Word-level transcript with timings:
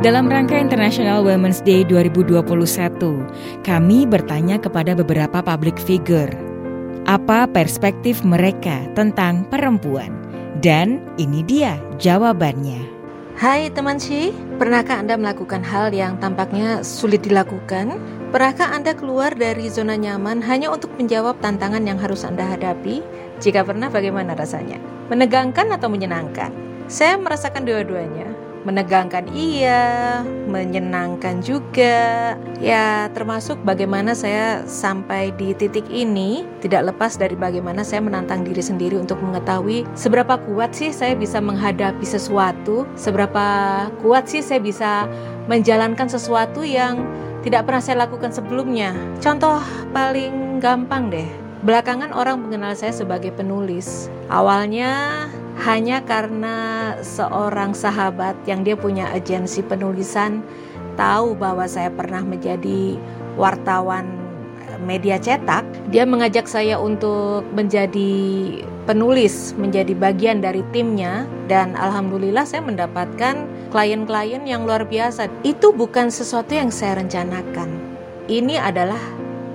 Dalam 0.00 0.32
rangka 0.32 0.56
International 0.56 1.20
Women's 1.20 1.60
Day 1.60 1.84
2021, 1.84 2.40
kami 3.60 4.08
bertanya 4.08 4.56
kepada 4.56 4.96
beberapa 4.96 5.44
public 5.44 5.76
figure, 5.76 6.32
apa 7.04 7.44
perspektif 7.44 8.24
mereka 8.24 8.88
tentang 8.96 9.44
perempuan? 9.52 10.08
Dan 10.64 11.04
ini 11.20 11.44
dia 11.44 11.76
jawabannya. 12.00 12.80
Hai 13.36 13.68
teman 13.76 14.00
Ci, 14.00 14.32
pernahkah 14.56 15.04
Anda 15.04 15.20
melakukan 15.20 15.60
hal 15.60 15.92
yang 15.92 16.16
tampaknya 16.16 16.80
sulit 16.80 17.20
dilakukan? 17.20 18.00
Pernahkah 18.32 18.72
Anda 18.72 18.96
keluar 18.96 19.36
dari 19.36 19.68
zona 19.68 20.00
nyaman 20.00 20.40
hanya 20.48 20.72
untuk 20.72 20.96
menjawab 20.96 21.44
tantangan 21.44 21.84
yang 21.84 22.00
harus 22.00 22.24
Anda 22.24 22.48
hadapi? 22.48 23.04
Jika 23.44 23.68
pernah, 23.68 23.92
bagaimana 23.92 24.32
rasanya? 24.32 24.80
Menegangkan 25.12 25.68
atau 25.76 25.92
menyenangkan? 25.92 26.56
Saya 26.88 27.20
merasakan 27.20 27.68
dua-duanya 27.68 28.48
menegangkan 28.64 29.28
iya, 29.32 30.20
menyenangkan 30.48 31.40
juga. 31.40 32.34
Ya, 32.60 33.08
termasuk 33.16 33.60
bagaimana 33.64 34.12
saya 34.12 34.64
sampai 34.68 35.32
di 35.36 35.56
titik 35.56 35.88
ini 35.88 36.44
tidak 36.60 36.92
lepas 36.92 37.16
dari 37.16 37.36
bagaimana 37.36 37.80
saya 37.80 38.04
menantang 38.04 38.44
diri 38.44 38.60
sendiri 38.60 39.00
untuk 39.00 39.20
mengetahui 39.24 39.88
seberapa 39.96 40.36
kuat 40.44 40.76
sih 40.76 40.92
saya 40.92 41.16
bisa 41.16 41.40
menghadapi 41.40 42.04
sesuatu, 42.04 42.84
seberapa 42.96 43.44
kuat 44.04 44.28
sih 44.28 44.44
saya 44.44 44.60
bisa 44.60 45.08
menjalankan 45.48 46.06
sesuatu 46.06 46.60
yang 46.60 47.00
tidak 47.40 47.64
pernah 47.64 47.82
saya 47.82 48.04
lakukan 48.04 48.30
sebelumnya. 48.30 48.92
Contoh 49.24 49.64
paling 49.96 50.60
gampang 50.60 51.08
deh. 51.08 51.28
Belakangan 51.60 52.16
orang 52.16 52.40
mengenal 52.40 52.72
saya 52.72 52.92
sebagai 52.92 53.32
penulis. 53.36 54.08
Awalnya 54.32 55.28
hanya 55.60 56.00
karena 56.04 56.96
seorang 57.04 57.76
sahabat 57.76 58.36
yang 58.48 58.64
dia 58.64 58.74
punya 58.74 59.12
agensi 59.12 59.60
penulisan 59.60 60.40
tahu 60.96 61.36
bahwa 61.36 61.68
saya 61.68 61.92
pernah 61.92 62.24
menjadi 62.24 62.96
wartawan 63.36 64.08
media 64.84 65.20
cetak, 65.20 65.64
dia 65.92 66.08
mengajak 66.08 66.48
saya 66.48 66.80
untuk 66.80 67.44
menjadi 67.52 68.12
penulis, 68.88 69.52
menjadi 69.60 69.92
bagian 69.92 70.40
dari 70.40 70.64
timnya 70.72 71.28
dan 71.46 71.76
alhamdulillah 71.76 72.48
saya 72.48 72.64
mendapatkan 72.64 73.44
klien-klien 73.68 74.42
yang 74.48 74.64
luar 74.64 74.88
biasa. 74.88 75.28
Itu 75.44 75.76
bukan 75.76 76.08
sesuatu 76.08 76.56
yang 76.56 76.72
saya 76.72 76.98
rencanakan. 76.98 77.68
Ini 78.26 78.56
adalah 78.56 79.00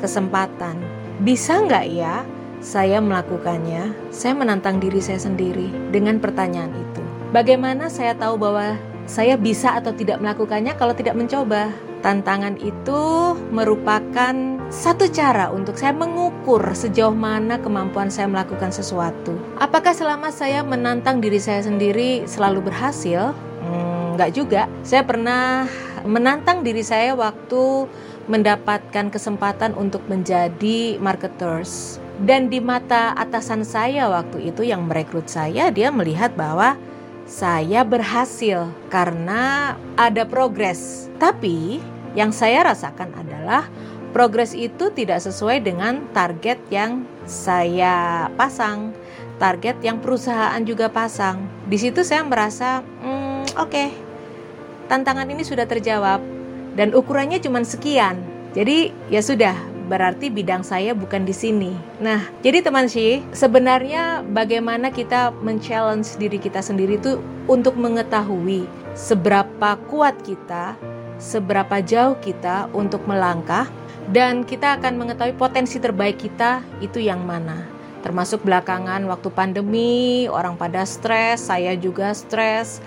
kesempatan. 0.00 0.80
Bisa 1.20 1.60
nggak 1.60 1.86
ya 1.92 2.24
saya 2.60 3.00
melakukannya, 3.00 4.12
saya 4.12 4.36
menantang 4.36 4.78
diri 4.78 5.00
saya 5.00 5.16
sendiri 5.16 5.72
dengan 5.88 6.20
pertanyaan 6.20 6.70
itu. 6.76 7.02
Bagaimana 7.32 7.88
saya 7.88 8.12
tahu 8.12 8.36
bahwa 8.36 8.76
saya 9.08 9.40
bisa 9.40 9.80
atau 9.80 9.96
tidak 9.96 10.20
melakukannya 10.20 10.76
kalau 10.76 10.92
tidak 10.92 11.16
mencoba? 11.16 11.72
Tantangan 12.00 12.56
itu 12.60 13.00
merupakan 13.52 14.32
satu 14.72 15.04
cara 15.12 15.52
untuk 15.52 15.76
saya 15.76 15.92
mengukur 15.92 16.62
sejauh 16.72 17.12
mana 17.12 17.60
kemampuan 17.60 18.08
saya 18.08 18.24
melakukan 18.24 18.72
sesuatu. 18.72 19.36
Apakah 19.60 19.92
selama 19.92 20.32
saya 20.32 20.64
menantang 20.64 21.20
diri 21.20 21.36
saya 21.36 21.60
sendiri 21.60 22.24
selalu 22.24 22.72
berhasil? 22.72 23.36
Hmm, 23.60 24.16
enggak 24.16 24.32
juga. 24.32 24.62
Saya 24.80 25.04
pernah 25.04 25.68
menantang 26.08 26.64
diri 26.64 26.80
saya 26.80 27.12
waktu 27.12 27.84
mendapatkan 28.32 29.12
kesempatan 29.12 29.76
untuk 29.76 30.00
menjadi 30.08 30.96
marketers 31.02 32.00
dan 32.20 32.52
di 32.52 32.60
mata 32.60 33.16
atasan 33.16 33.64
saya 33.64 34.12
waktu 34.12 34.52
itu 34.52 34.60
yang 34.60 34.84
merekrut 34.84 35.24
saya, 35.32 35.72
dia 35.72 35.88
melihat 35.88 36.36
bahwa 36.36 36.76
saya 37.24 37.80
berhasil 37.80 38.68
karena 38.92 39.72
ada 39.96 40.28
progres. 40.28 41.08
Tapi 41.16 41.80
yang 42.12 42.28
saya 42.28 42.68
rasakan 42.68 43.14
adalah 43.16 43.70
progres 44.12 44.52
itu 44.52 44.92
tidak 44.92 45.24
sesuai 45.24 45.64
dengan 45.64 46.04
target 46.12 46.60
yang 46.68 47.08
saya 47.24 48.26
pasang, 48.36 48.92
target 49.40 49.80
yang 49.80 50.02
perusahaan 50.02 50.60
juga 50.66 50.92
pasang. 50.92 51.40
Di 51.70 51.80
situ 51.80 52.04
saya 52.04 52.20
merasa, 52.26 52.82
hmm, 52.82 53.56
oke, 53.56 53.70
okay, 53.70 53.88
tantangan 54.92 55.30
ini 55.30 55.40
sudah 55.46 55.64
terjawab 55.64 56.20
dan 56.74 56.92
ukurannya 56.92 57.40
cuma 57.40 57.62
sekian. 57.62 58.20
Jadi 58.50 58.90
ya 59.08 59.22
sudah, 59.22 59.54
berarti 59.90 60.30
bidang 60.30 60.62
saya 60.62 60.94
bukan 60.94 61.26
di 61.26 61.34
sini. 61.34 61.74
Nah, 61.98 62.22
jadi 62.46 62.62
teman 62.62 62.86
sih, 62.86 63.26
sebenarnya 63.34 64.22
bagaimana 64.30 64.94
kita 64.94 65.34
men-challenge 65.42 66.14
diri 66.22 66.38
kita 66.38 66.62
sendiri 66.62 66.94
itu 67.02 67.18
untuk 67.50 67.74
mengetahui 67.74 68.70
seberapa 68.94 69.74
kuat 69.90 70.14
kita, 70.22 70.78
seberapa 71.18 71.82
jauh 71.82 72.14
kita 72.22 72.70
untuk 72.70 73.02
melangkah 73.10 73.66
dan 74.14 74.46
kita 74.46 74.78
akan 74.78 74.94
mengetahui 74.94 75.34
potensi 75.34 75.82
terbaik 75.82 76.22
kita 76.22 76.62
itu 76.78 77.02
yang 77.02 77.26
mana. 77.26 77.66
Termasuk 78.00 78.46
belakangan 78.46 79.04
waktu 79.10 79.28
pandemi, 79.28 80.24
orang 80.30 80.56
pada 80.56 80.88
stres, 80.88 81.50
saya 81.52 81.76
juga 81.76 82.16
stres 82.16 82.80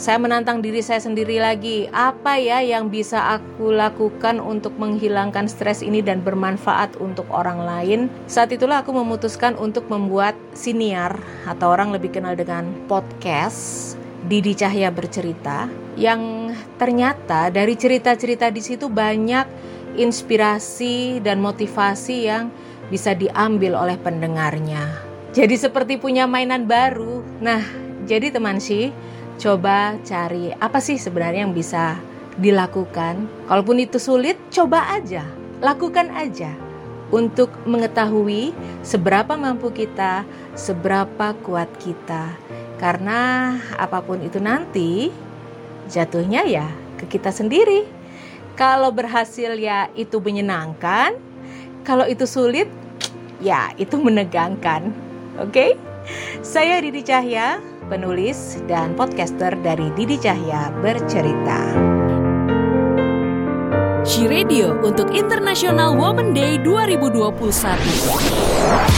saya 0.00 0.16
menantang 0.16 0.64
diri 0.64 0.80
saya 0.80 0.96
sendiri 0.96 1.36
lagi. 1.44 1.84
Apa 1.92 2.40
ya 2.40 2.64
yang 2.64 2.88
bisa 2.88 3.36
aku 3.36 3.68
lakukan 3.68 4.40
untuk 4.40 4.72
menghilangkan 4.80 5.44
stres 5.44 5.84
ini 5.84 6.00
dan 6.00 6.24
bermanfaat 6.24 6.96
untuk 7.04 7.28
orang 7.28 7.60
lain? 7.60 8.00
Saat 8.24 8.56
itulah 8.56 8.80
aku 8.80 8.96
memutuskan 8.96 9.60
untuk 9.60 9.92
membuat 9.92 10.32
siniar 10.56 11.20
atau 11.44 11.76
orang 11.76 11.92
lebih 11.92 12.16
kenal 12.16 12.32
dengan 12.32 12.72
podcast 12.88 13.92
Didi 14.24 14.56
Cahya 14.56 14.88
bercerita 14.88 15.68
yang 16.00 16.48
ternyata 16.80 17.52
dari 17.52 17.76
cerita-cerita 17.76 18.48
di 18.48 18.64
situ 18.64 18.88
banyak 18.88 19.44
inspirasi 20.00 21.20
dan 21.20 21.44
motivasi 21.44 22.16
yang 22.24 22.48
bisa 22.88 23.12
diambil 23.12 23.76
oleh 23.76 24.00
pendengarnya. 24.00 24.80
Jadi 25.36 25.60
seperti 25.60 26.00
punya 26.00 26.24
mainan 26.24 26.64
baru. 26.64 27.20
Nah, 27.44 27.60
jadi 28.08 28.32
teman 28.32 28.64
sih, 28.64 28.88
coba 29.40 29.96
cari 30.04 30.52
apa 30.60 30.78
sih 30.84 31.00
sebenarnya 31.00 31.48
yang 31.48 31.56
bisa 31.56 31.96
dilakukan. 32.36 33.24
Kalaupun 33.48 33.80
itu 33.80 33.96
sulit, 33.96 34.36
coba 34.52 34.92
aja, 34.92 35.24
lakukan 35.64 36.12
aja 36.12 36.52
untuk 37.10 37.50
mengetahui 37.64 38.52
seberapa 38.84 39.34
mampu 39.34 39.72
kita, 39.72 40.28
seberapa 40.52 41.32
kuat 41.40 41.72
kita. 41.80 42.36
Karena 42.76 43.56
apa 43.80 44.04
pun 44.04 44.20
itu 44.20 44.38
nanti 44.38 45.08
jatuhnya 45.88 46.44
ya 46.44 46.68
ke 47.00 47.08
kita 47.08 47.32
sendiri. 47.32 47.88
Kalau 48.54 48.92
berhasil 48.92 49.56
ya 49.56 49.88
itu 49.96 50.20
menyenangkan, 50.20 51.16
kalau 51.82 52.04
itu 52.04 52.28
sulit 52.28 52.68
ya 53.40 53.72
itu 53.80 53.96
menegangkan. 53.96 54.92
Oke? 55.40 55.48
Okay? 55.48 55.89
Saya 56.40 56.82
Didi 56.82 57.06
Cahya, 57.06 57.62
penulis 57.86 58.58
dan 58.66 58.98
podcaster 58.98 59.54
dari 59.60 59.92
Didi 59.94 60.18
Cahya 60.18 60.74
Bercerita. 60.82 61.60
She 64.02 64.26
Radio 64.26 64.74
untuk 64.82 65.14
International 65.14 65.94
Women 65.94 66.34
Day 66.34 66.58
2021. 66.66 68.89